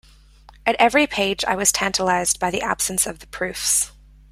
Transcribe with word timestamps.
At 0.65 0.75
every 0.79 1.05
page 1.05 1.45
I 1.45 1.55
was 1.55 1.71
tantalised 1.71 2.39
by 2.39 2.49
the 2.49 2.63
absence 2.63 3.05
of 3.05 3.19
the 3.19 3.27
proofs. 3.27 3.91